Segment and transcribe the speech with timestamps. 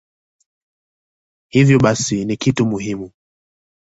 [1.49, 3.11] Hivyo basi ni kituo muhimu.